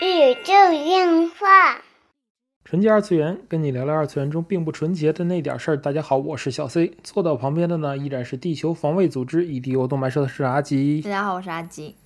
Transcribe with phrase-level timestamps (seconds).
[0.00, 1.82] 宇宙电话。
[2.64, 5.76] 纯洁二次元，跟你聊聊二次元中并不纯洁的那点事儿。
[5.76, 11.10] 大家好，我是小 C，坐到旁边的呢依然是地球防卫组织 EDO 动漫社的是阿吉大。
[11.10, 11.96] 家好，我是阿吉。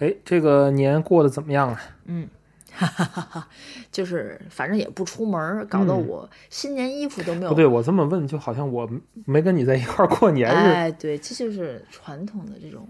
[0.00, 1.80] 哎，这个年过得怎么样啊？
[2.06, 2.28] 嗯，
[2.72, 3.48] 哈哈哈哈，
[3.92, 7.50] 就是反正也不出门儿，搞得嗯我新年衣服都没有。
[7.50, 8.90] 不对，我这么问，就好像我
[9.24, 10.74] 没跟你在一块儿过年似的。
[10.74, 12.88] 哎，对，这就是传统的这种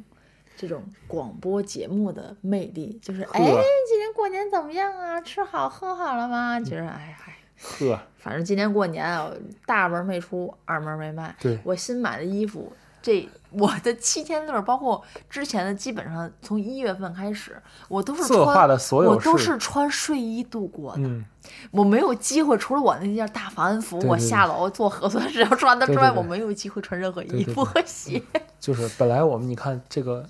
[0.58, 5.20] 这种广播节目的魅力，就是哎，今年过年怎么样啊？
[5.20, 6.58] 吃好喝好了吗？
[6.58, 9.30] 就是哎嗨，呵，反正今年过年啊，
[9.64, 11.32] 大门没出，二门没迈。
[11.38, 15.00] 对我新买的衣服，这我的七天乐，包括
[15.30, 17.56] 之前的，基本上从一月份开始，
[17.86, 21.02] 我都是策划穿的所有我都是穿睡衣度过的。
[21.02, 21.24] 嗯，
[21.70, 28.20] 我没有机会，除了我那件大防寒服，我下楼做核酸时要穿的之外，我没有机会穿任何衣服和鞋。
[28.58, 30.28] 就是本来我们你看这个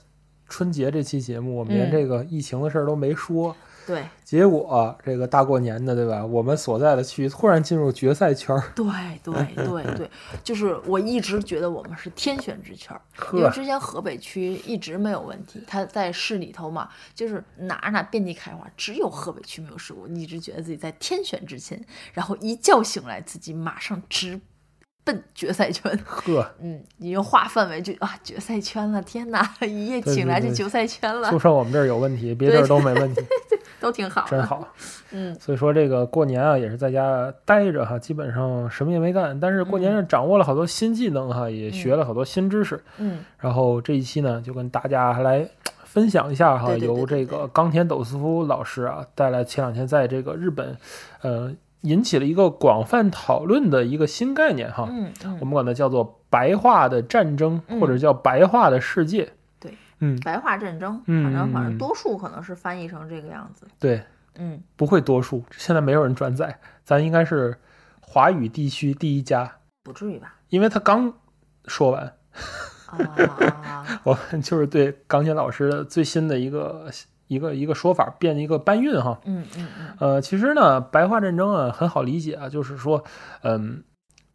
[0.49, 3.55] 春节这期节目，我们连嗯这个疫情的事儿都没说，
[3.87, 6.25] 对结果、这个大过年的，对吧？
[6.25, 8.85] 我们所在的区域突然进入决赛圈儿，对
[9.23, 10.11] 对对对，
[10.43, 13.01] 就是我一直觉得我们是天选之圈儿，
[13.33, 20.07] 因为，之前河北区一直没有问题，它在市里头嘛，就是哪哪遍地开花，只有河北区没有事故。
[20.09, 24.41] 一直觉得自己在天选之前，然后一觉醒来，自己马上直
[25.09, 25.99] 奔决赛圈。
[26.05, 33.23] 呵，嗯，已经划范围就啊决赛圈了，天哪， 一夜对对对醒来就决赛圈了就，剩我们这儿有问题，别地儿都没问题，
[33.81, 34.43] 都挺好，真。
[34.43, 34.69] 好。
[35.11, 39.41] 嗯，所以说这个过年啊，也是在家待着哈，基本上什么也没干。
[39.41, 42.79] 但是过年是掌握了好多新技能哈，也学了好多新知识。
[42.99, 45.49] 嗯然后这一期呢，就跟大家来
[45.85, 50.77] 分享一下哈，由这个冈田斗司夫老师啊带来前两天在这个日本，
[51.23, 51.51] 呃，
[51.83, 57.81] 引起了一个广泛讨论的一个新概念哈，嗯嗯，我们管它叫做白话的战争，嗯。
[57.81, 59.33] 或者叫白话的世界。
[59.61, 63.67] 对，嗯，白话战争，嗯反正反正嗯多数可能是翻译成这个样子。
[63.79, 64.03] 对，
[64.37, 67.57] 嗯，不会多数，现在没有人转载，咱应该是
[68.01, 70.35] 华语地区第一家，不至于吧？
[70.49, 71.13] 因为他刚
[71.67, 72.03] 说完，
[72.87, 72.99] 啊
[73.63, 76.91] 啊， 我们就是对钢琴老师的最新的一个
[77.29, 79.21] 一个一个说法变一个搬运哈。
[79.25, 83.05] 嗯嗯嗯呃，其实呢，白话战争啊很好理解啊，就是说，
[83.43, 83.85] 嗯，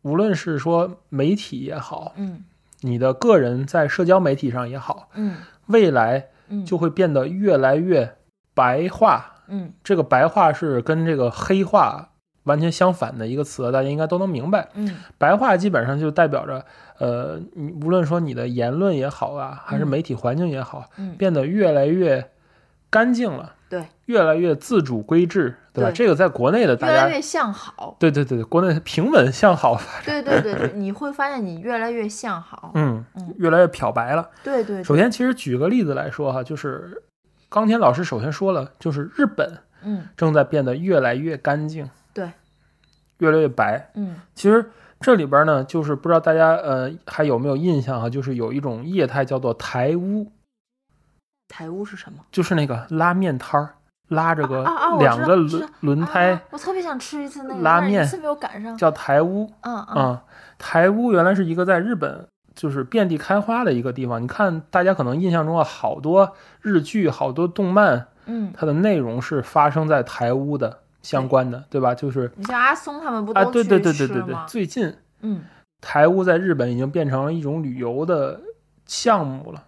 [0.04, 2.46] 无论是说媒体也好，嗯
[2.82, 5.38] 你的个人在社交媒体上也好，嗯
[5.68, 8.16] 未来嗯，就会变得越来越
[8.54, 9.30] 白话。
[9.48, 12.12] 嗯这个白话是跟这个黑话
[12.44, 14.70] 完全相反的一个词，大家应该都能明白。
[14.74, 16.66] 嗯白话基本上就代表着，
[17.00, 22.32] 呃，你无论说你的言论也好啊，还是嗯媒体环境也好，嗯，变得越来越
[22.94, 25.90] 干净了，对，越来越自主规制，对吧？
[25.90, 27.98] 对这个在国内的大家，越来越向好。
[28.00, 32.72] 对对对对，国内平稳向好发展，对对对对，你会发现你越来越向好。
[32.76, 34.30] 嗯嗯，越来越漂白了。
[34.44, 37.02] 对对，首先，其实举个例子来说哈，就是
[37.50, 42.30] 冈田老师首先说了，就是日本嗯正在变得越来越干净，对，
[43.18, 43.90] 越来越白。
[43.96, 44.64] 嗯其实
[45.00, 50.32] 这里边呢，就是不知道大家呃还有没有印象哈，就是有一种业态叫做台屋，
[51.54, 52.18] 台屋是什么？
[52.32, 53.76] 就是那个拉面摊儿，
[54.08, 54.66] 拉着个
[54.98, 58.76] 两个轮轮胎啊，我特别想吃一次那个拉面一次没有赶上。
[58.76, 60.24] 叫台屋嗯嗯啊。
[60.58, 64.20] 台屋原来是一个在日本就是遍地开花的一个地方。
[64.20, 71.94] 你看，大家可能印象中啊，好多日剧、好多动漫，嗯，它的内容是发生在台屋的相关的，对吧？
[71.94, 74.46] 就是你像阿松他们不啊，都去对对对吃对对对吗，？
[74.48, 75.44] 最近嗯
[75.82, 78.42] 台屋在日本已经变成了一种旅游的
[78.88, 79.62] 项目了。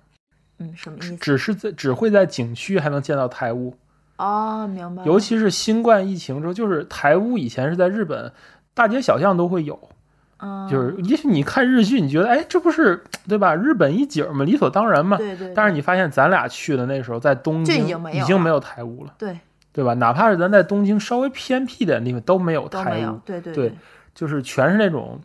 [0.60, 1.16] 嗯，什么意思？
[1.18, 3.76] 只是在只会在景区还能见到台屋，
[4.18, 5.04] 哦，明白。
[5.04, 8.32] 尤其是新冠疫情之后，就是台屋以前是在日本
[8.74, 9.90] 大街小巷都会有，
[10.38, 13.56] 嗯，就是也许你看日剧，你觉得哎这不是对吧？
[13.56, 15.18] 日本一景嘛，理所当然嘛。
[15.18, 19.38] 对对，对但是你发现咱俩去的那时候在东京已经没有台屋了，对
[19.74, 19.94] 对吧？
[19.96, 23.74] 哪怕是咱在东京稍微偏僻点的地方都没有台屋，，有对对对
[24.14, 25.20] 就是全是那种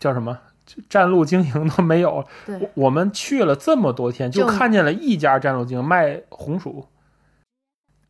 [0.00, 0.36] 叫什么？
[0.74, 2.56] 就站路经营都没有，对。
[2.56, 6.86] 我我们去了这么多天，就就看见了一家站路经营卖红薯，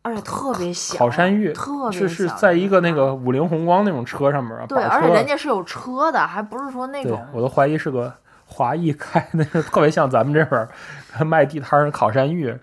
[0.02, 8.14] 而且特别小，烤山芋特别是是在一个那个五菱宏光那种车上面啊，对，而且人家是有车的，还不是说那对种我都怀疑是个
[8.46, 12.56] 华裔开那个，特别像咱们这边儿卖地摊儿的烤山芋，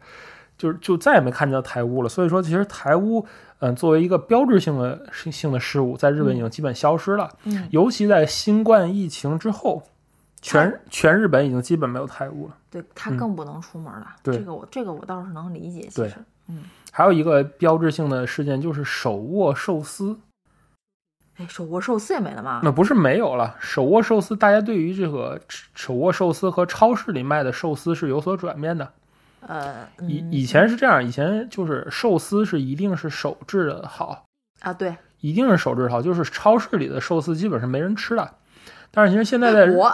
[0.58, 2.08] 就是就再也没看见到台屋了。
[2.08, 3.26] 所以说，其实台屋，
[3.60, 7.30] 嗯、作为一个标志性的性的事物，在日本已经基本消失了。
[7.44, 9.84] 嗯尤其在新冠疫情之后，
[10.42, 12.56] 全全日本已经基本没有台物了。
[12.72, 14.08] 对他嗯更不能出门了。
[14.24, 15.88] 对这个我这个我倒是能理解。
[15.90, 16.16] 其对实，
[16.48, 20.18] 嗯，还有一个标志性的事件就是手握寿司，
[21.38, 22.62] 哎，手握寿司也没了吗？
[22.64, 23.58] 那不是没有了。
[23.60, 25.40] 手握寿司，大家对于这个
[25.76, 28.90] 手握寿司和超市里卖的寿司是有所转变的。
[29.48, 30.32] 呃，以嗯。
[30.32, 34.26] 以前是这样，以前就是寿司是一定是手制的好，
[34.62, 34.96] 啊，对。
[35.22, 38.36] 一定是手制好，就是超市里的寿司基本上没人吃的。
[38.92, 39.88] 但是其实现在在我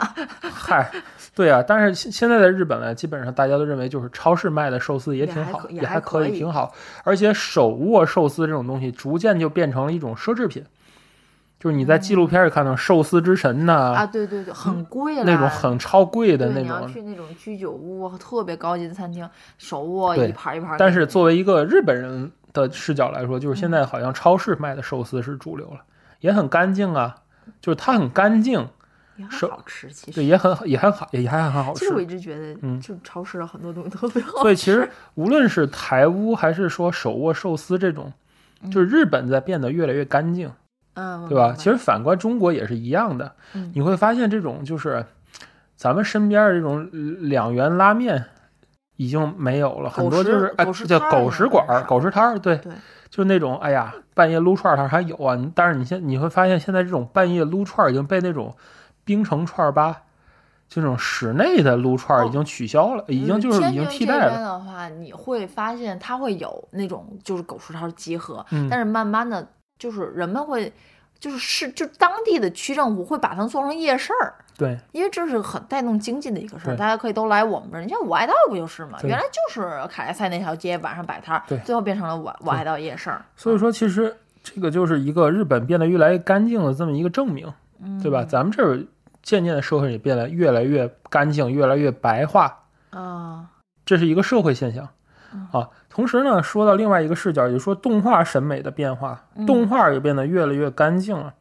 [0.54, 0.90] 嗨，
[1.36, 10.64] 对啊，但是现现在在日本呢，基本上大家都认为就是超市卖的寿司也也挺好，也还可以挺好，而且手握寿司这种东西逐渐就变成了一种奢侈品，
[11.66, 19.28] 就是你在纪录片里看到寿司之神呐、啊，对对对，很贵那种很超贵的那种你要种，去那种居酒屋，特别高级的餐厅，
[19.58, 20.78] 手握一盘儿一盘儿。
[20.78, 25.80] 但是作为一个日本人的视角来说，就是现嗯在好像超市卖的寿司是主流了，
[26.20, 27.16] 也很干净啊，
[27.60, 28.60] 就是它很干净，
[29.16, 31.96] 也很好吃，其实对，也很也还好，也还很好吃其实。
[31.96, 34.38] 我一直觉得，嗯就超市的很多东西特别好吃。
[34.44, 38.14] 所以其实无论是台屋还是说手握寿司这种，
[38.72, 40.54] 就是日本在变得越来越干净，嗯，
[41.30, 41.54] 对吧？
[41.58, 45.06] 其实反观中国也是一样的，嗯你会发现这种就是
[45.76, 46.90] 咱们身边的这种
[47.30, 48.26] 两元拉面
[48.96, 50.40] 已经没有了，很多就
[50.74, 52.72] 是叫狗食馆儿、狗食摊儿，对，对
[53.10, 58.56] 就那种哎呀半夜撸串儿摊还有啊，但是你现你会发现现在这种半夜撸串儿已经被那种
[59.04, 60.02] 冰城串儿吧。
[60.68, 64.30] 就这种室内的撸串儿已经取消了，已经嗯就是已经替代了。
[64.32, 69.48] 边的话，你会发现它会有那种就是狗食摊儿集合，嗯但是慢慢的
[69.80, 70.72] 就是人们会。
[71.18, 77.82] 就是是，就当地的区政府会把它做成夜市儿，对，因为这是很带动经济的一个事儿，大家可以都来我们这儿。
[77.82, 79.00] 你像五爱道不就是吗？
[79.02, 83.26] 原来就是凯莱赛那条街晚上摆摊儿对，最后变成了五五爱道夜市儿。
[83.38, 87.52] 所以说，其实这个就是一个日本变得越来越干净的这么一个证明，
[87.82, 88.26] 嗯对吧？
[88.26, 88.86] 咱们这儿
[89.24, 93.46] 渐渐的社会也变得越来越干净，越来越白化，啊，
[93.86, 94.90] 这是一个社会现象嗯
[95.52, 95.70] 啊。
[95.90, 101.34] 同时呢，说到另外一个视角，也就是说动画审美的变化，嗯动画也变得越来越干净了。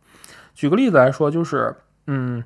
[0.55, 1.77] 举个例子来说，就是
[2.07, 2.43] 嗯。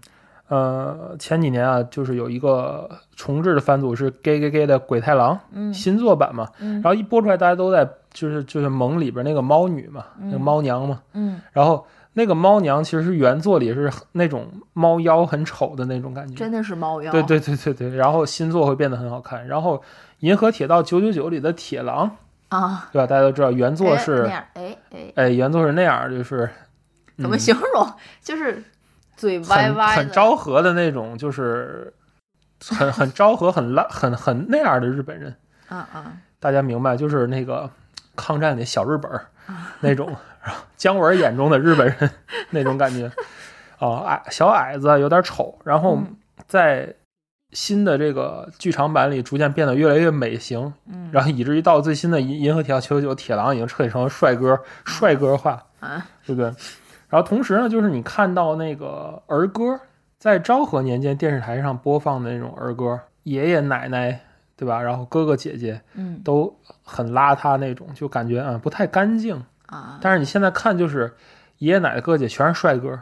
[0.51, 17.13] 呃，前几年啊，就是有一个重置的番组是《gay gay gay》的鬼太郎嗯新作版嘛，嗯然后一播出来，大家都在就是就是萌里边那个猫女嘛，那猫娘嘛，嗯，然后那个猫娘其实是原作里是那种猫妖很丑的那种感觉，真的是猫妖。
[17.13, 17.95] 对对对对对。
[17.95, 19.47] 然后新作会变得很好看。
[19.47, 19.77] 然后
[20.21, 22.17] 《银河铁道九九九》里的铁狼，
[22.49, 23.07] 啊，对吧？
[23.07, 26.49] 大家都知道原作哎是那样，哎哎，哎原作是那样，就是
[27.19, 27.39] 怎么嗯。
[27.39, 27.93] 形容？
[28.23, 28.63] 就是
[29.17, 31.93] 嘴歪歪的，很昭和的那种，就是
[32.69, 35.35] 很很昭和、很烂、 很很那样的日本人。
[35.69, 37.71] 啊啊，大家明白，就是那个
[38.17, 39.11] 抗战的小日本
[39.81, 40.17] 那种，
[40.77, 42.11] 姜文眼中的日本人
[42.51, 43.11] 那种感觉，
[43.79, 46.17] 哦，矮小矮子有点丑，然后嗯。
[46.47, 46.95] 在
[47.53, 56.53] 新的这个剧场版里逐渐变得越来越美型，嗯，然后以至于到最新的《银银河铁道九九九》，铁狼已经彻底成了帅哥，帅哥化，啊，对不对？
[57.09, 59.81] 然后同时呢，就是你看到那个儿歌，
[60.19, 64.21] 在昭和年间电视台上播放的那种儿歌，爷爷奶奶，
[64.55, 64.83] 对吧？
[64.83, 66.55] 然后哥哥姐姐，嗯都
[66.85, 69.43] 很邋遢那种，就感觉啊不太干净。
[69.67, 71.15] 啊但是你现在看，就是
[71.59, 72.99] 爷爷奶奶、哥姐全是帅哥，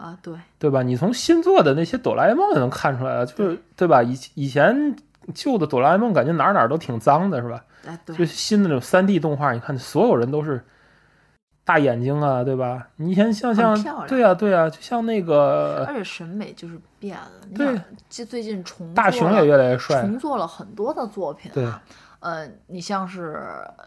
[0.00, 0.82] 啊，对，对吧？
[0.82, 4.02] 你从新做的那些哆啦 A 梦也能看出来了，就是对吧？
[4.02, 4.96] 以以前
[5.34, 7.62] 旧的哆啦 A 梦感觉哪儿哪儿都挺脏的，是吧？
[7.86, 10.64] 哎对就，新的那种三 D 动画，你看所有人都是
[11.64, 12.88] 大眼睛啊，对吧？
[12.96, 17.30] 你以前像像对啊对啊，就像那个而且审美就是变了。
[17.48, 21.66] 你对想，就最近重大雄也越来越帅，重做了很多的作品、啊，对，
[22.20, 23.34] 呃，你像是
[23.76, 23.84] 呃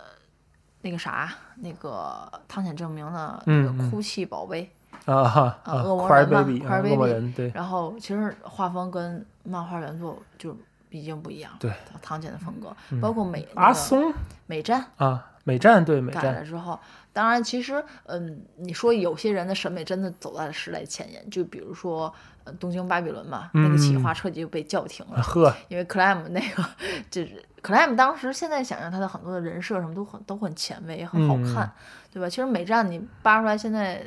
[0.81, 4.72] 那个啥，那个汤浅证明的那个哭泣宝贝，
[5.05, 7.51] 啊哈啊啊恶魔人嘛恶魔人，对。
[7.53, 10.55] 然后其实画风跟漫画原作就
[10.89, 13.00] 已经不一样了，对，唐简的风格，嗯。
[13.01, 14.13] 包括美、那个阿松？
[14.45, 16.36] 美战啊，美战对美改战。
[16.36, 16.79] 了之后，
[17.12, 22.13] 当然其实嗯，你说有些人的审美真的走在了时代前沿，就比如说。
[22.45, 26.62] 呃，东京巴比伦嘛，那个企嗯划彻底就被叫停了，呵，因为 Clam 那个
[27.10, 31.72] 就是 Clam 当时现在想想他的很多的人设什么都很都很前卫，也很好看，嗯
[32.12, 32.27] 对吧？
[32.27, 34.03] 其实美战你扒出来，现在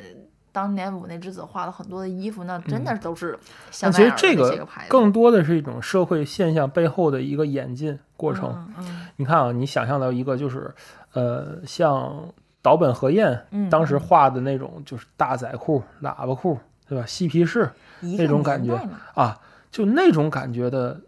[0.57, 3.37] 当年武内之子画了很多的衣服，那真的都是
[3.69, 8.51] 香嗯但奈儿的其实这个更多的是一种社会现象背后的一个演进过程。
[8.55, 10.73] 嗯嗯你看啊，你想象到一个就是，
[11.13, 12.33] 呃，像
[12.63, 16.57] 岛本和彦嗯当时画的那种，就是大仔裤、喇叭裤，
[16.89, 17.05] 对吧？
[17.05, 17.69] 嬉皮士
[18.17, 18.73] 那种感觉
[19.13, 20.99] 啊，就那种感觉的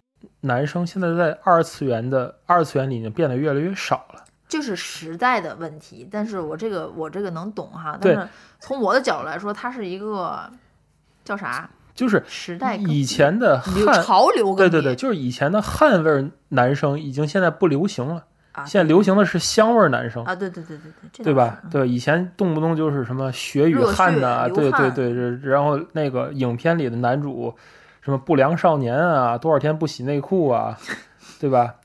[0.42, 4.26] 男生，现在在二次元的二次元里面变得越来越少了。
[4.50, 8.30] 就是时代的问题，但是我这个我这个能懂哈，对但是
[8.60, 10.50] 从我的角度来说，它是一个
[11.24, 20.24] 叫啥就是时代以前的汉，潮流对对对，就是以前的汉味儿男生已经现在不流行了，啊，现在流行的是香味儿男生。
[20.24, 21.34] 啊，对对对对对，这对？
[21.34, 27.54] 吧对，以前动不动就是什么血与汗呐、流对对对，这然后那个影片里的男主
[28.02, 30.76] 什么不良少年啊，多少天不洗内裤啊，
[31.40, 31.76] 对吧？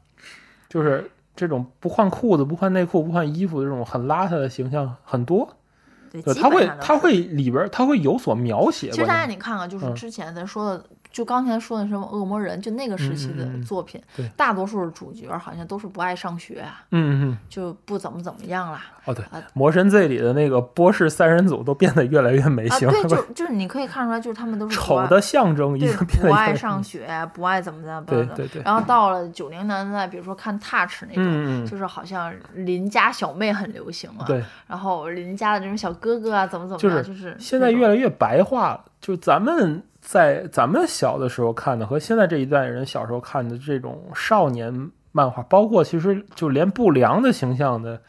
[0.69, 5.57] 就是这种不换裤子、不换内裤、不换衣服的这种很邋遢的形象很多。
[6.11, 8.91] 对，他会他会里边他会有所描写。
[8.91, 18.83] 其实大家你看看，就是嗯之前咱说的，就刚才说的什么恶魔人，就那个时期的嗯嗯嗯作品，对大多数的主角好像都是不爱上学啊，嗯嗯，就不怎么怎么样啦。
[19.05, 28.07] 哦对，啊魔神 Z 里的那个波士三人组都变得越来越没啊，型，对，就就是你可以看出来，就是他们都是丑的象征已对经变得不爱上学，不爱怎么怎么的。
[28.07, 38.85] 对对对，然后到了九零年代，比如说看 Touch 那种，就是好像邻家小妹很流行啊，对，然后邻家的这种小哥哥啊，怎么怎么就是样，就是现在越来越白化了。
[39.05, 48.01] 就咱们在咱们小的时候看的和现在这一代人小时候看的这种少年漫画，包括其实就连不良的形象的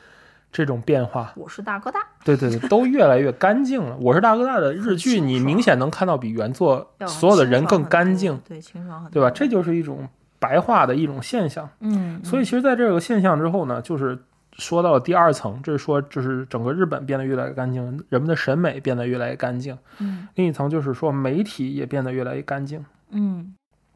[0.54, 3.98] 这种变化，我是大哥大，对对对，都越来越干净了。
[4.00, 9.30] 我是大哥大的日剧，你明显能看到比原作所有的人更干净，对，清爽很多，对吧？
[9.30, 10.08] 这就是一种
[10.40, 11.70] 白化的一种现象。
[11.82, 14.18] 嗯，所以其实在这个现象之后呢，就是
[14.58, 19.78] 说到了第二层，这是说就是整个日本变得越来越干净，人们的审美变得越来越干净。
[20.00, 23.56] 嗯另一层就是说媒体也变得越来越干净，嗯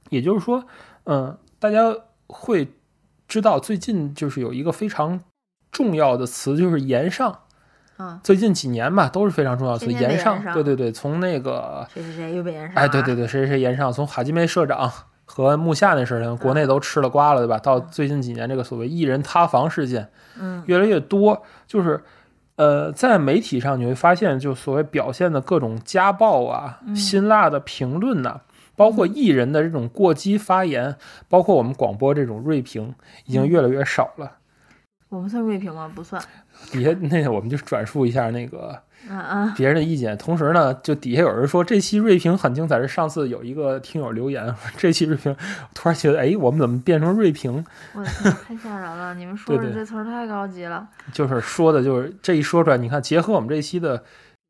[0.09, 0.65] 也就是说，
[1.05, 1.95] 嗯、大家
[2.27, 2.67] 会
[3.27, 5.19] 知道最近就是有一个非常
[5.71, 7.41] 重要的词，就是延上。
[7.97, 10.43] 啊，最近几年吧，都是非常重要的词，延上延。
[10.45, 14.89] 上对对对，从那个谁谁谁又被延上，哎，对对，对，谁谁谁延上，从哈基梅社长
[15.31, 17.59] 和木下那事情，国内都吃了瓜了，对吧？
[17.59, 20.09] 到最近几年这个所谓艺人塌房事件
[20.39, 22.03] 嗯越来越多，就是
[22.55, 28.41] 呃，在媒体上你会发现，就所谓表现的各种家暴啊、嗯辛辣的评论呐、
[28.75, 30.95] 包括艺人的这种过激发言，
[31.29, 32.95] 包括我们广播这种锐评，
[33.25, 34.37] 已经越来越少了。
[35.09, 35.89] 我们算锐评吗？
[35.93, 36.21] 不算，
[36.71, 38.81] 底下那个我们就转述一下那个
[39.55, 42.79] 别人的意见，同时呢，就底下有人说这期锐评很精彩。
[42.79, 45.35] 是上次有一个听友留言， 这期锐评，
[45.73, 47.65] 突然觉得，哎，我们怎么变成锐评？
[47.93, 49.13] 我太吓人了！
[49.15, 54.03] 你们说的这词儿太高级了，就是说的，就是这一说出来，你看，结合我们这一期的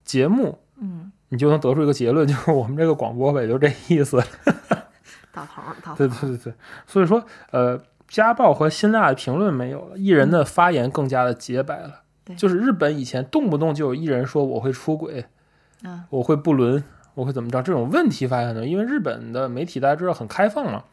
[0.04, 4.18] 节目，嗯，你就能得出一个结论，就是我们这个广播呗，就这意思。
[5.32, 6.54] 到头儿到头对，对对对，
[6.88, 12.01] 所以说，呃，家暴和辛辣的评论没有了，艺人的发言更加的洁白了。
[12.30, 15.26] 对就是日本以前动不动就有艺人说我会出轨，
[15.84, 16.84] 嗯我会不伦，
[17.16, 20.84] 我会怎么着，这种问题发现的，因为日本的媒体大家知道很开放嘛，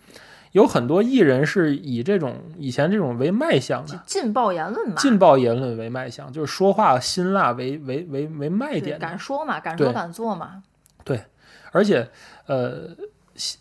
[0.52, 4.02] 有很多艺人是以这种以前这种为卖相的。
[4.06, 10.62] 劲爆言论嘛，劲爆言论为卖相，就是说话辛辣为为为为卖点敢说嘛，敢说敢做嘛，
[11.04, 11.22] 对
[11.72, 12.08] 而且，
[12.46, 12.96] 呃，
[13.34, 13.58] 西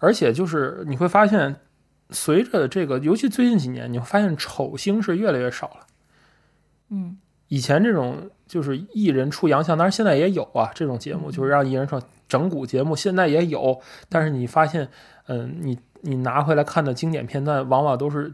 [0.00, 1.56] 而且就是你会发现，
[2.10, 5.86] 随着这个，尤其最近几年，你会发现丑星是越来越少了。
[6.90, 7.16] 嗯
[7.48, 13.80] 以前这种就是艺人出洋相，当然现在也有啊，这种节目嗯就是让艺人出整蛊节目，现在也有。
[14.08, 14.88] 但是你发现，
[15.28, 18.32] 嗯、你你拿回来看的经典片段，往往都是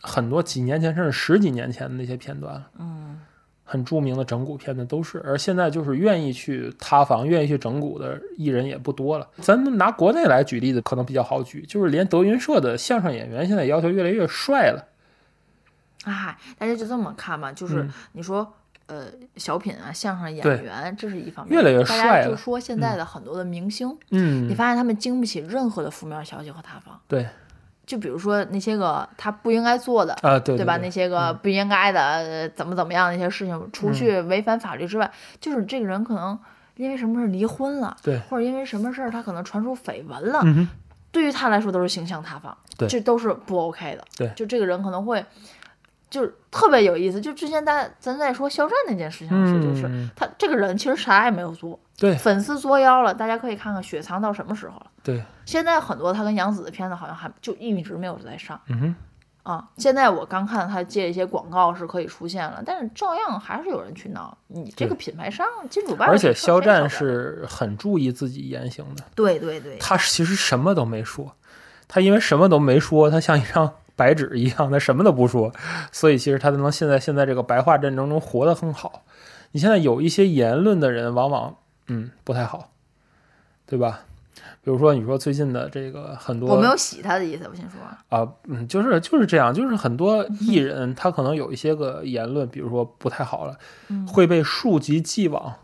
[0.00, 2.64] 很多几年前甚至十几年前的那些片段。
[2.78, 3.20] 嗯
[3.66, 9.26] 很著名的整蛊片段都是，而现在就是愿意去塌房、愿意去整蛊的艺人也不多了。
[9.40, 14.86] 咱拿国内来举例子，可能比较好举，就是连德云社的相声演员现在要求越来越帅了。
[16.04, 18.52] 哎，大家就这么看嘛，就是嗯你说。
[18.86, 19.06] 呃，
[19.36, 21.56] 小品啊，相声演员，这是一方面。
[21.56, 27.00] 越来越大帅了家就说现在的很多的明星，嗯你，发现他们经不起任何的负面消息和塌方。
[27.08, 27.26] 对
[27.86, 30.76] 就比如说那些个他不应该做的，啊，对对吧？
[30.76, 36.38] 对那些个不应该的、呃怎么怎么样的一些事情，除嗯去违反法律之外，就是这个人可能
[36.76, 40.68] 因为什么事儿离婚了，对或者因为什么事儿他可能传出绯闻了，嗯，
[41.10, 44.04] 对于他来说都是形象塌方，对这都是不 OK 的。
[44.18, 45.24] 对就这个人可能会，
[46.10, 47.20] 就是特别有意思。
[47.20, 54.86] 就之前大家咱在说肖战那件事情的时候，就是嗯，他这个人其实啥也没有做，对粉丝作妖了，大家可以看看雪藏到什么时候了。
[55.02, 59.68] 对，现在很多他跟杨紫的片子好像还就一直没有在上嗯哼，啊。
[59.76, 64.36] 现在我刚看他接一些广告是可以出现了，但是照样还是有人去闹。
[64.46, 71.34] 你这个品牌商金主爸爸而且肖战是很注意自己言行的，对对对，他其实什么都没说，
[71.86, 75.52] 他因为什么都没说，他像一张白纸一样，他什么都不说，
[75.92, 79.04] 所以其实他才能现在现在这个白话战争中活得很好。
[79.52, 81.56] 你现在有一些言论的人，往往
[81.88, 82.72] 嗯不太好，
[83.66, 84.00] 对吧？
[84.62, 87.78] 比如说你说最近的这个很多，我没有洗他的意思，我先说。
[88.08, 93.56] 啊，嗯，就是就是这样，就是很多艺人他可能有一些个言论，比如说不太好了，
[93.88, 95.54] 嗯会被溯及既往。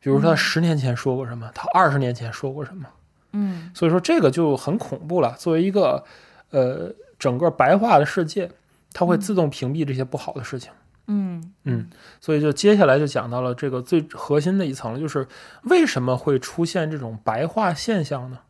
[0.00, 2.86] 比如说他嗯十年前说过什么，他二十年前说过什么，
[3.32, 5.34] 嗯所以说这个就很恐怖了。
[5.38, 6.02] 作为一个
[6.50, 8.50] 呃整个白化的世界，
[8.92, 10.70] 它会自动屏蔽这些不好的事情。
[11.08, 11.88] 嗯嗯，
[12.20, 15.28] 所以就接下来就讲到了这个最核心的一层，就是
[15.62, 18.40] 为什么会出现这种白化现象呢？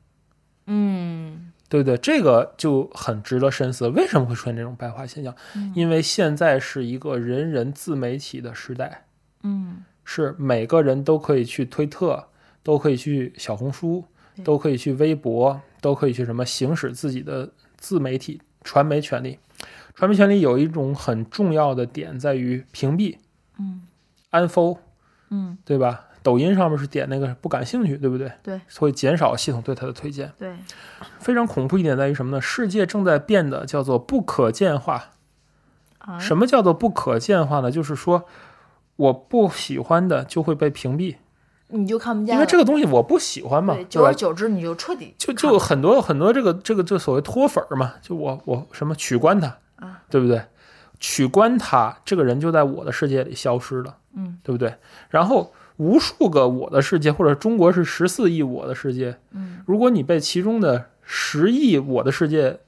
[0.67, 1.99] 嗯对不对？
[1.99, 5.35] 这个就很值得深思，为什么会出现这种白化现象？
[5.55, 9.05] 嗯因为现在是一个人人自媒体的时代，
[9.43, 12.29] 嗯是每个人都可以去推特，
[12.63, 14.05] 都可以去小红书，
[14.43, 19.39] 都可以去微博，都可以去什么行使自己的自媒体传媒权利。
[19.95, 23.17] 传媒权利有一种很重要的点在于屏蔽、
[23.59, 23.83] 嗯
[24.33, 24.77] unfollow，
[25.31, 26.03] 嗯，对吧？
[26.23, 28.31] 抖音上面是点那个不感兴趣，对不对？
[28.43, 30.33] 对会减少系统对它的推荐。
[30.37, 30.57] 对，
[31.21, 32.41] 非常恐怖一点在于什么呢？
[32.41, 35.13] 世界正在变得叫做不可见化。
[35.99, 37.71] 啊，什么叫做不可见化呢？
[37.71, 38.25] 就是说
[38.97, 41.17] 我不喜欢的就会被屏蔽，
[41.69, 44.15] 你就看不见，因为这个东西我不喜欢嘛，对，久而？
[44.15, 50.43] 久之你就彻底就就很多很多这个这个就所谓脱粉儿嘛，就我我什么取关他啊，对不对？
[51.01, 54.75] 取关他，这个人就在我的世界里消失了，嗯对不对？
[55.11, 62.61] 然后无数个我的世界，或者中国是十四亿我的世界，嗯如果你被其中的十亿我的世界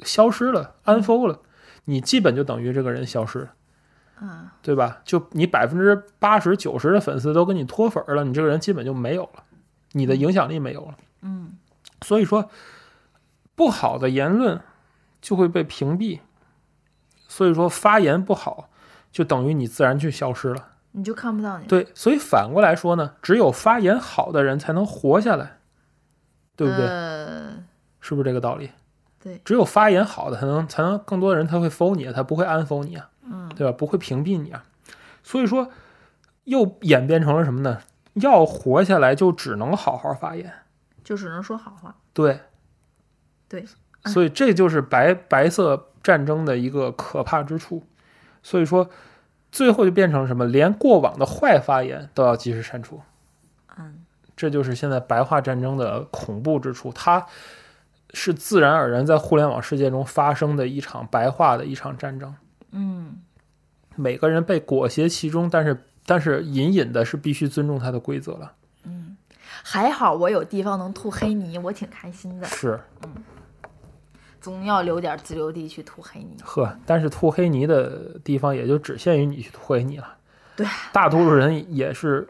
[0.00, 1.40] 消失了、unfollow 了，
[1.84, 3.50] 你基本就等于这个人消失了。
[4.16, 5.00] 啊对吧？
[5.04, 9.44] 就你百分之八十九十的粉丝都跟你脱粉儿了，你这个人基本就没有了，
[9.92, 10.96] 你的影响力没有了。
[11.22, 11.56] 嗯
[12.02, 12.50] 所以说，
[13.54, 14.60] 不好的言论
[15.20, 16.20] 就会被屏蔽，
[17.26, 18.68] 所以说发言不好，
[19.10, 20.72] 就等于你自然去消失了。
[20.92, 25.58] 你就看不到你，对，所以反过来说呢，只有发言好的人才能活下来，
[26.54, 26.86] 对不对？
[26.86, 27.64] 呃，
[28.00, 28.70] 是不是这个道理？
[29.18, 33.10] 对，只有发言好的才能才能更多的人他会 follow 你，他不会 unfollow 你啊。
[33.56, 33.72] 嗯对吧？
[33.76, 34.64] 不会屏蔽你啊。
[35.22, 35.70] 所以说，
[36.44, 37.80] 又演变成了什么呢？
[38.14, 40.52] 要活下来，就只能好好发言。
[41.02, 42.40] 就只能说好话，对，
[43.48, 43.64] 对，
[44.06, 47.86] 所以这就是白白色战争的一个可怕之处。
[48.42, 48.90] 所以说，
[49.52, 50.44] 最后就变成了什么？
[50.46, 53.00] 连过往的坏发言都要及时删除。
[53.78, 54.04] 嗯
[54.36, 57.26] 这就是现在白话战争的恐怖之处，它
[58.12, 62.34] 是自然而然在互联网世界中发生的一场白话的一场战争。
[62.72, 63.22] 嗯
[63.96, 68.52] 每个人被裹挟其中，但是但是隐隐的是必须尊重它的规则了。
[68.84, 69.16] 嗯，
[69.62, 73.12] 还好我有地方能吐黑泥，我挺开心的，是，嗯
[74.38, 76.36] 总要留点自留地去吐黑泥。
[76.44, 80.14] 呵，但是吐黑泥的地方也就只限于你去吐黑泥了。
[80.54, 82.28] 对，大多数人也是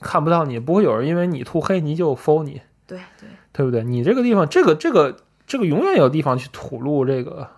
[0.00, 3.82] 看不到你，不会有人因为你吐黑泥就 follow 你，对对，对不对？
[3.82, 7.48] 你这个地方，这个这个这个永远有地方去吐露这个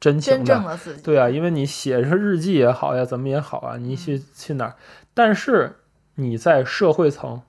[0.00, 0.54] 真情真的。
[0.54, 4.76] 正的自己，对啊，因为你写着日记也好呀，怎么也好啊，你去去哪儿？
[5.14, 5.76] 但是
[6.14, 7.42] 你在社会层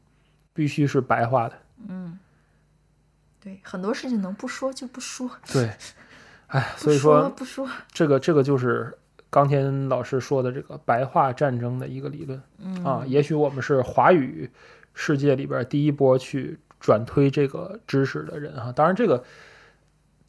[0.53, 1.55] 必须是白话的。
[1.87, 2.19] 嗯，
[3.41, 5.71] 对，很多事情能不说就不说，对，
[6.47, 8.97] 哎，所以说不说，这个这个就是
[9.29, 13.03] 冈田老师说的这个白话战争的一个理论嗯啊。
[13.05, 14.49] 也许我们是华语
[14.93, 18.71] 世界里边第一波去转推这个知识的人哈。
[18.71, 19.23] 当然，这个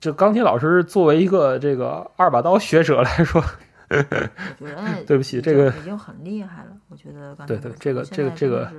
[0.00, 3.42] 这钢铁老师作为一个这个二把刀学者来说，
[4.58, 8.70] 我觉得 对不起这个已经很厉害了，我觉得对对这个这个这个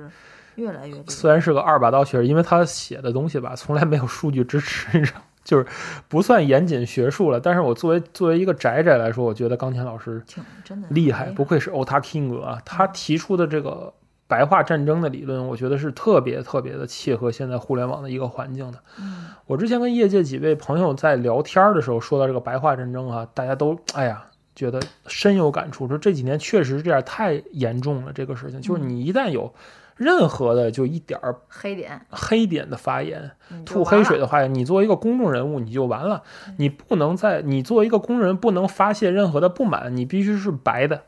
[0.56, 5.64] 越来越虽然是个二把刀学者，因为他写的东西吧，从来没有数据支持，你知道，就是
[6.08, 7.38] 不算严谨学术了。
[7.40, 12.60] 但是我作为作为一个宅宅来说，我觉得钢铁老师挺真的厉害，不愧是欧塔 king 啊！
[12.64, 13.94] 他提出的这个
[14.32, 18.78] 白话战争的理论，我觉得是特别特别的切合现在互联网的一个环境的。
[18.98, 28.62] 嗯我之前跟业界几位朋友在聊天的时候说到这个白话战争啊，大家都哎呀觉得深有感触，说这几年确实是这样，太严重了这个事情。
[28.62, 29.52] 就是你一旦有
[29.96, 33.32] 任何的就一点儿黑点黑点的发言，
[33.66, 36.22] 吐黑水的发言，你作为一个公众人物，你就完了。
[36.56, 41.02] 你不能在你作为一个工人不能发泄任何的不满，你必须是白的。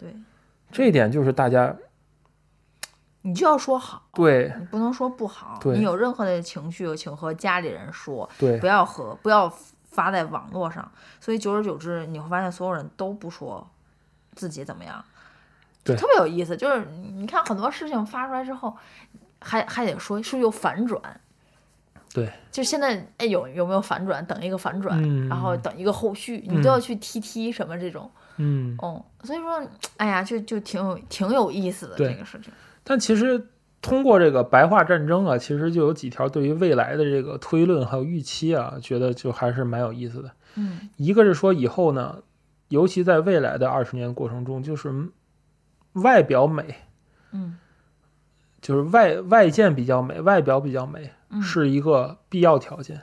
[0.00, 0.14] 对，
[0.72, 1.76] 这一点就是大家
[3.28, 5.60] 你就要说好，对你不能说不好。
[5.64, 9.52] 你有任何的情绪，请和家里人说，对不要和不要
[9.90, 10.90] 发在网络上。
[11.20, 13.68] 所以久而久之，你会发现所有人都不说
[14.34, 15.04] 自己怎么样，
[15.84, 16.56] 对特别有意思。
[16.56, 18.74] 就是你看很多事情发出来之后，
[19.40, 21.20] 还还得说是不是有反转。
[22.14, 24.24] 对，就现在，哎，有有没有反转？
[24.24, 29.62] 等一个反转，嗯然后等一个后续，你都要去踢踢什么这种，嗯，哦，所以说，
[29.98, 32.50] 哎呀，就就挺有挺有意思的这个事情。
[32.88, 33.48] 但其实
[33.82, 40.30] 通过这个白话战争啊，其实就有几条对于未来的这个推论还有预期啊，觉得就还是蛮有意思的。
[40.54, 42.22] 嗯一个是说以后呢，
[42.68, 45.10] 尤其在未来的二十年过程中，就是
[45.92, 46.76] 外表美，
[47.32, 47.58] 嗯
[48.62, 53.02] 就是外外见比较美，外表比较美，嗯是一个必要条件，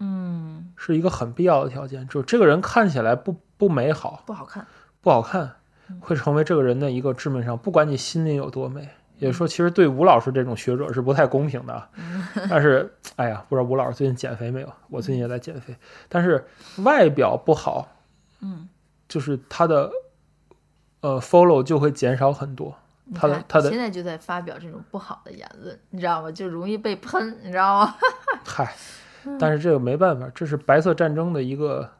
[0.00, 2.08] 嗯，是一个很必要的条件。
[2.08, 4.66] 就这个人看起来不不美好，不好看。
[5.00, 5.50] 不好看嗯，
[5.98, 7.58] 会成为这个人的一个致命伤。
[7.58, 11.90] 不管你心灵有多美，也说，其实对吴老师这种学者是不太公平的啊。
[12.48, 14.72] 但是，哎呀，不知道吴老师最近减肥没有？
[14.88, 15.74] 我最近也在减肥，
[16.08, 16.46] 但是
[16.84, 17.88] 外表不好，
[18.40, 18.68] 嗯，
[19.08, 19.90] 就是他的
[21.00, 22.76] 呃 follow 就会减少很多。
[23.12, 26.30] 他的他的现在就在发表这种不好的言论，你知道吗？
[26.30, 27.96] 就容易被喷，你知道吗？
[28.46, 28.72] 嗨，
[29.36, 31.90] 但是这个没办法，这是白色战争的一个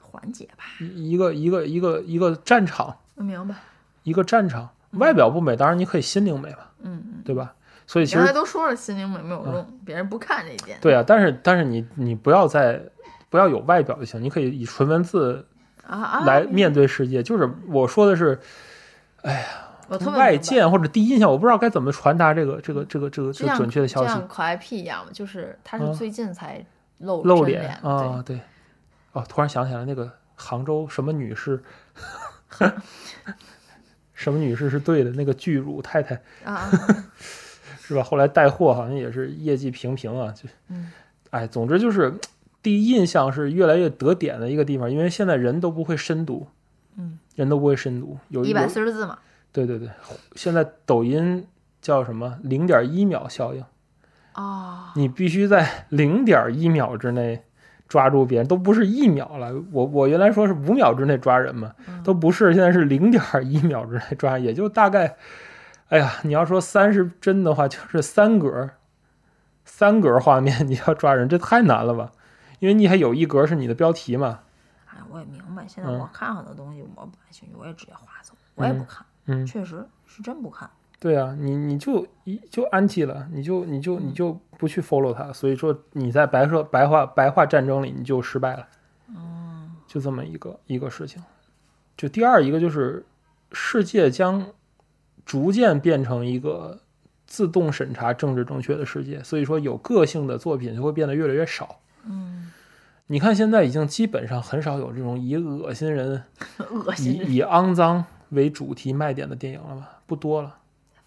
[0.00, 3.54] 环节吧，一一个一个一个一个战场，我明白。
[4.02, 4.70] 一个战场。
[4.92, 7.52] 外表不美，当然你可以心灵美嘛，嗯嗯，对吧？
[7.86, 10.78] 所以其实都说了，心灵美没有用，别人不看这一点。
[10.80, 12.80] 对啊，但是但是你你不要再
[13.28, 15.46] 不要有外表就行，你可以以纯文字
[15.86, 16.24] 啊啊！
[16.24, 17.22] 来面对世界。
[17.22, 18.40] 就是我说的是
[19.88, 24.26] 我特别外见或者第一印象，我不知道该怎么传达这个这个这个这个这个准确的消息就像。
[24.26, 26.64] 可爱 P 一样嘛，就是他是嗯最近才
[27.00, 28.40] 露露脸啊，对，
[29.12, 31.62] 哦，突然想起来那个杭州什么女士，
[34.14, 36.68] 什么女士是对的，那个巨乳太太对啊，
[37.80, 38.02] 是吧？
[38.02, 40.90] 后来带货好像也是业绩平平啊，就，嗯
[41.30, 42.12] 哎，总之就是
[42.62, 46.48] 第一印象是越来越得点的一个地方，因为现在人都不会深读，
[46.96, 49.18] 嗯，人都不会深读，有一百四十字嘛，
[49.52, 49.88] 对对对，
[50.34, 51.46] 现在抖音
[51.80, 53.64] 叫什么零点一秒效应。
[54.32, 57.42] 啊，你必须在零点一秒之内
[57.88, 59.52] 抓住别人，都不是一秒了。
[59.72, 65.16] 我我原来说是五秒之内抓人嘛，嗯都不是，现在是零点一秒之内抓，也就大概，
[65.88, 68.70] 哎呀，你要说三十帧的话，就是三格，
[69.64, 72.12] 三格画面你要抓人，这太难了吧？
[72.58, 74.40] 因为你还有一格是你的标题嘛，
[74.86, 80.68] 哎，我也明白，现在嗯我看很多东西我不感兴趣，我也直接划走，我也不看，嗯，确实是真不看。
[81.00, 88.66] 对啊，你你就一就 anti 了，你就你就你就不去 follow 它，所以说你在白色白话白话战争里你就失败了。
[89.08, 91.22] 嗯就这么一个一个事情。
[91.96, 93.06] 就第二一个就是
[93.52, 94.44] 世界将
[95.24, 96.78] 逐渐变成一个
[97.26, 101.80] 自动审查政治正确的世界，所以说有个性的作品就会变得越来越少。
[102.04, 102.50] 嗯，
[103.06, 106.22] 你看现在已经基本上很少有这种以恶心人、
[106.58, 107.30] 以恶心人。
[107.30, 110.00] 以肮脏为主题卖点的电影了吧？
[110.06, 110.56] 不多了。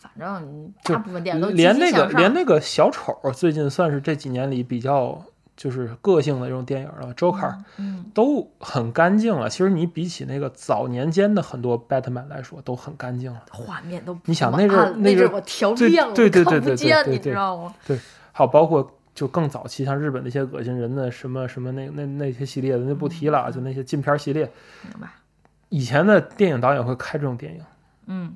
[0.02, 5.24] 反正就大部分电影都连那个连那个小丑最近算是这几年里比较
[5.56, 9.48] 就是个性的这种电影了，Joker 嗯都很干净了。
[9.48, 13.44] 其实你比起那个早年间的很多 Batman 来说，都很干净了。
[13.52, 15.30] 画面都你想那阵那阵
[15.76, 17.76] 对亮了，对对对对对对对知道吗？
[18.32, 24.52] 还有包括就更早期，像日本那些恶心人的什么什么那那那些系列的，那不提了，就那些禁片系列。
[24.90, 25.08] 明白？
[25.70, 27.62] 以前的电影导演会开这种电影，
[28.08, 28.34] 嗯，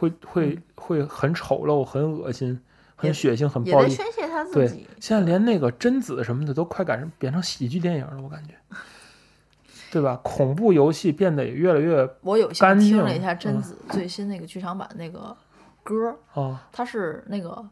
[0.00, 2.58] 会会会很丑陋、很恶心、
[2.96, 3.90] 很血腥、很也暴力。
[3.90, 4.86] 宣泄他自对。
[4.98, 8.54] 现在连那个贞子什么的都快赶上变成喜剧电影了，我感觉，
[9.92, 10.18] 对吧？
[10.22, 15.36] 恐怖游戏变得也越来越我有听了一下贞嗯子最新那个剧场版那个
[15.82, 17.62] 歌儿，啊，它是那个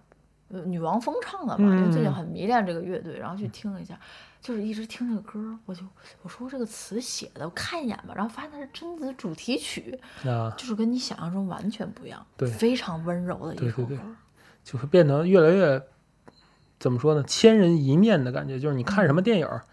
[0.51, 3.99] 呃女王风唱的嘛，因为最近嗯很迷恋这个乐队，然后去听了一下，
[4.41, 5.83] 就是一直听这个歌，我就
[6.23, 14.11] 我说这个词写的，我看一眼吧，然后发现它是贞子主题曲，啊，就是跟你想象中完全不一样，对非常温柔的一对对对首歌。
[14.65, 15.83] 就会变得越来越
[16.79, 17.23] 怎么说呢？
[17.23, 19.65] 千人一面的感觉，就是你看什么电影儿，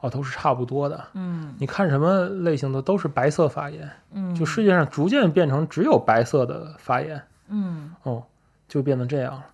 [0.00, 1.08] 哦，都是差不多的。
[1.12, 8.24] 嗯你看什么类型的都是白色发言，嗯，就世界上逐渐变成只有白色的发言，嗯哦，
[8.66, 9.46] 就变成这样了。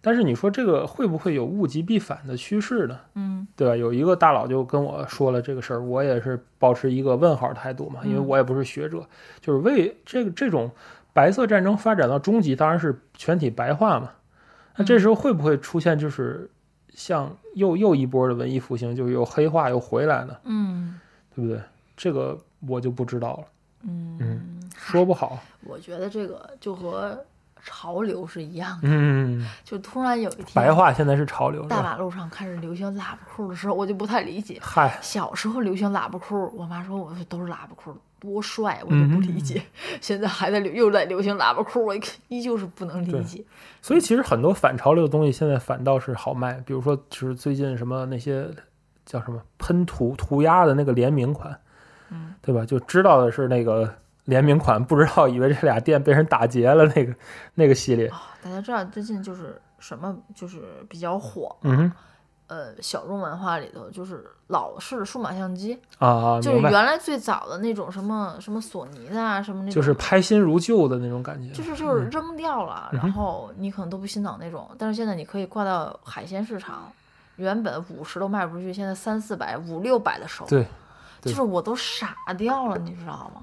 [0.00, 2.98] 但是你说这个会不会有物极必反的趋势呢？
[3.14, 3.76] 嗯对吧？
[3.76, 9.06] 有一个大佬就跟我说了这个事儿，我也是保持一个问号态度嘛，因为嗯我也不是学者，
[9.40, 10.70] 就是为这个这种
[11.12, 14.12] 白色战争发展到终极，当然是全体白化嘛。
[14.76, 16.48] 那这时候会不会出现就是
[16.94, 20.36] 像又又一波的文艺复兴，就又黑化又回来呢？
[20.44, 21.00] 嗯
[21.34, 21.60] 对不对？
[21.96, 23.44] 这个我就不知道了，
[23.82, 25.42] 嗯，说不好。
[25.64, 27.18] 我觉得这个就和
[27.70, 34.58] 潮流是一样的，嗯，就突然有一天白话现在是潮流，大马路上开始流行喇叭裤的时候，我就不太理解。
[34.62, 39.62] 嗨，小时候流行喇叭裤，我妈说我说都是喇叭裤，多帅，我就不理解。
[40.00, 41.94] 现在还在流又在流行喇叭裤，我
[42.28, 43.44] 依旧是不能理解。
[43.82, 48.48] 所以其实很多反潮流的东西现在反倒是好卖，比如说就是最近什么那些
[49.04, 51.60] 叫什么喷涂涂鸦的那个联名款，
[52.08, 52.64] 嗯，对吧？
[52.64, 53.94] 就知道的是那个
[54.28, 57.14] 联名款，不知道以为这俩店被人打劫了那个
[57.54, 61.90] 那个系列，啊、大家知道最近就是什么就是比较火，嗯
[62.46, 76.92] 呃，小众文化里头就是老式的数码相机，啊，就是原来最早的那种什么什么索尼的啊，什么那种，就是拍新如旧的那种感觉，就是就是扔掉了，嗯然后你可能都不心疼那种，但是现在你可以挂到海鲜市场，
[77.36, 80.66] 原本五十都卖不出去，现在三四百、五六百的收，对，
[81.22, 81.30] 对。
[81.30, 83.42] 就是我都傻掉了，你知道吗？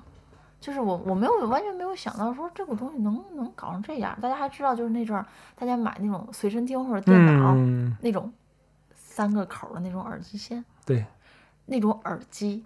[0.66, 4.18] 就是我我没有完全没有想到说这个东西能能搞成这样。
[4.20, 5.24] 大家还知道，就是那阵儿
[5.56, 8.34] 大家买那种随身听或者电脑、嗯，那种
[8.96, 11.06] 三个口儿的那种耳机线，对，
[11.68, 12.66] 那种耳机，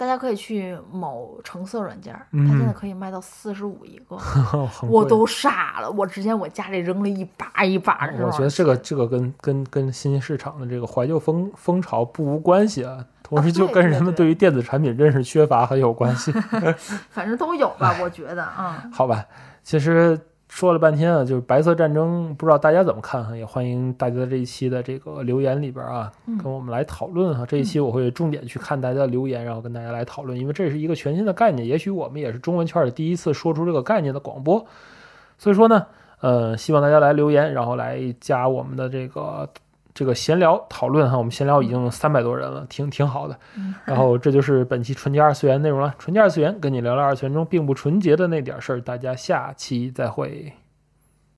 [0.00, 4.16] 大家可以去某橙色软件儿，它嗯现在可以卖到四十五一个，
[4.88, 5.90] 我都傻了。
[5.90, 16.32] 我之前我家里扔了一把一把这种耳机，我觉得这个这个跟跟跟新兴市场的这个怀旧风风潮不无关系啊，同时就跟人们对对于电子产品认识缺乏很有关系。
[17.10, 18.82] 反正都有吧，我觉得啊。
[18.90, 19.22] 好吧，
[19.62, 20.18] 其实
[20.50, 23.34] 说了半天啊，就是白色战争，不知道大家怎么看哈？
[23.34, 27.46] 也欢迎大家在这一期的这个留言里边啊，嗯跟我们来讨论哈。
[27.46, 34.66] 这一期我会重点去看大家的留言，然后跟大家来讨论，因为这是一个全新的概念，也许我们也是中文圈里第一次说出这个概念的广播，
[35.38, 35.86] 所以说呢，
[36.20, 39.48] 呃，希望大家来留言，然后来加我们的这个。
[39.94, 43.38] 这个闲聊讨论哈，我们闲聊已经三百多人了，挺挺好的。
[43.56, 45.94] 嗯 然后这就是本期纯洁二次元内容了。
[45.98, 50.52] 纯洁二次元跟你聊聊二次元中并不纯洁的那点事儿，大家下期再会。